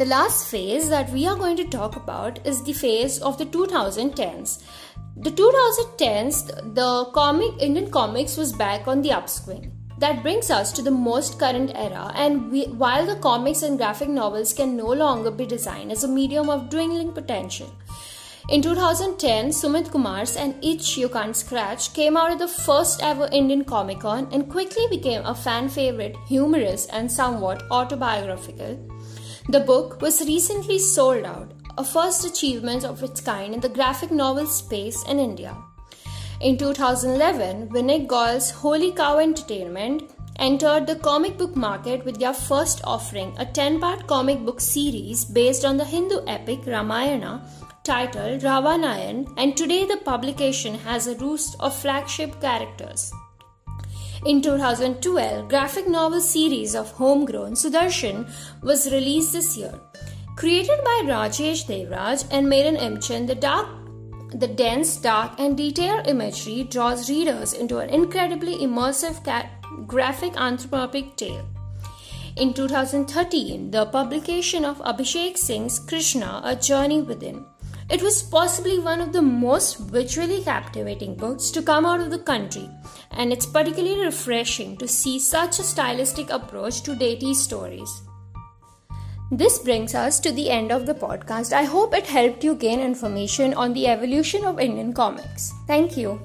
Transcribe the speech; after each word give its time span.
The 0.00 0.06
last 0.06 0.48
phase 0.50 0.88
that 0.88 1.10
we 1.10 1.26
are 1.26 1.36
going 1.36 1.58
to 1.58 1.64
talk 1.64 1.94
about 1.94 2.46
is 2.46 2.62
the 2.64 2.72
phase 2.72 3.18
of 3.18 3.36
the 3.36 3.44
2010s. 3.44 4.62
The 5.18 5.30
2010s, 5.30 6.74
the 6.74 7.10
comic 7.12 7.60
Indian 7.60 7.90
comics 7.90 8.38
was 8.38 8.54
back 8.54 8.88
on 8.88 9.02
the 9.02 9.12
upswing. 9.12 9.70
That 9.98 10.22
brings 10.22 10.50
us 10.50 10.72
to 10.72 10.80
the 10.80 10.90
most 10.90 11.38
current 11.38 11.72
era, 11.74 12.12
and 12.14 12.50
we, 12.50 12.64
while 12.68 13.04
the 13.04 13.16
comics 13.16 13.60
and 13.60 13.76
graphic 13.76 14.08
novels 14.08 14.54
can 14.54 14.74
no 14.74 14.86
longer 14.86 15.30
be 15.30 15.44
designed 15.44 15.92
as 15.92 16.02
a 16.02 16.08
medium 16.08 16.48
of 16.48 16.70
dwindling 16.70 17.12
potential, 17.12 17.70
in 18.48 18.62
2010, 18.62 19.50
Sumit 19.50 19.92
Kumar's 19.92 20.34
An 20.34 20.54
Itch 20.62 20.96
You 20.96 21.10
Can't 21.10 21.36
Scratch 21.36 21.92
came 21.92 22.16
out 22.16 22.32
at 22.32 22.38
the 22.38 22.48
first 22.48 23.02
ever 23.02 23.28
Indian 23.30 23.64
Comic 23.64 24.00
Con 24.00 24.28
and 24.32 24.50
quickly 24.50 24.86
became 24.88 25.26
a 25.26 25.34
fan 25.34 25.68
favorite, 25.68 26.16
humorous, 26.26 26.86
and 26.86 27.12
somewhat 27.12 27.62
autobiographical. 27.70 28.78
The 29.50 29.58
book 29.58 30.00
was 30.00 30.20
recently 30.20 30.78
sold 30.78 31.24
out, 31.24 31.50
a 31.76 31.82
first 31.82 32.24
achievement 32.24 32.84
of 32.84 33.02
its 33.02 33.20
kind 33.20 33.52
in 33.52 33.58
the 33.58 33.68
graphic 33.68 34.12
novel 34.12 34.46
space 34.46 35.02
in 35.08 35.18
India. 35.18 35.56
In 36.40 36.56
2011, 36.56 37.70
Vinay 37.70 38.06
Goyal's 38.06 38.52
Holy 38.52 38.92
Cow 38.92 39.18
Entertainment 39.18 40.12
entered 40.36 40.86
the 40.86 40.94
comic 40.94 41.36
book 41.36 41.56
market 41.56 42.04
with 42.04 42.20
their 42.20 42.32
first 42.32 42.80
offering, 42.84 43.34
a 43.38 43.44
10 43.44 43.80
part 43.80 44.06
comic 44.06 44.38
book 44.44 44.60
series 44.60 45.24
based 45.24 45.64
on 45.64 45.76
the 45.76 45.84
Hindu 45.84 46.20
epic 46.28 46.60
Ramayana 46.64 47.42
titled 47.82 48.42
Ravanayan, 48.42 49.34
and 49.36 49.56
today 49.56 49.84
the 49.84 49.96
publication 49.96 50.76
has 50.76 51.08
a 51.08 51.16
roost 51.16 51.56
of 51.58 51.74
flagship 51.74 52.40
characters. 52.40 53.12
In 54.26 54.42
2012, 54.42 55.48
graphic 55.48 55.88
novel 55.88 56.20
series 56.20 56.74
of 56.74 56.90
Homegrown 56.90 57.54
Sudarshan 57.54 58.28
was 58.62 58.92
released 58.92 59.32
this 59.32 59.56
year. 59.56 59.72
Created 60.36 60.78
by 60.84 61.02
Rajesh 61.06 61.64
Devraj 61.64 62.26
and 62.30 62.46
Meren 62.46 62.78
Imchen, 62.78 63.26
the 63.26 63.34
dark 63.34 63.66
the 64.34 64.46
dense, 64.46 64.96
dark, 64.98 65.40
and 65.40 65.56
detailed 65.56 66.06
imagery 66.06 66.64
draws 66.64 67.08
readers 67.08 67.54
into 67.54 67.78
an 67.78 67.88
incredibly 67.88 68.56
immersive 68.58 69.18
graphic 69.86 70.36
anthropomorphic 70.36 71.16
tale. 71.16 71.46
In 72.36 72.52
2013, 72.52 73.70
the 73.70 73.86
publication 73.86 74.66
of 74.66 74.78
Abhishek 74.80 75.38
Singh's 75.38 75.78
Krishna, 75.78 76.42
A 76.44 76.54
Journey 76.54 77.00
Within. 77.00 77.44
It 77.90 78.02
was 78.02 78.22
possibly 78.22 78.78
one 78.78 79.00
of 79.00 79.12
the 79.12 79.20
most 79.20 79.78
visually 79.78 80.42
captivating 80.44 81.16
books 81.16 81.50
to 81.50 81.60
come 81.60 81.84
out 81.84 81.98
of 81.98 82.12
the 82.12 82.20
country, 82.20 82.70
and 83.10 83.32
it's 83.32 83.46
particularly 83.46 84.04
refreshing 84.04 84.76
to 84.76 84.86
see 84.86 85.18
such 85.18 85.58
a 85.58 85.64
stylistic 85.64 86.30
approach 86.30 86.82
to 86.82 86.94
deity 86.94 87.34
stories. 87.34 87.90
This 89.32 89.58
brings 89.58 89.96
us 89.96 90.20
to 90.20 90.30
the 90.30 90.50
end 90.50 90.70
of 90.70 90.86
the 90.86 90.94
podcast. 90.94 91.52
I 91.52 91.64
hope 91.64 91.92
it 91.92 92.06
helped 92.06 92.44
you 92.44 92.54
gain 92.54 92.78
information 92.78 93.54
on 93.54 93.72
the 93.72 93.88
evolution 93.88 94.44
of 94.44 94.60
Indian 94.60 94.92
comics. 94.92 95.52
Thank 95.66 95.96
you. 95.96 96.20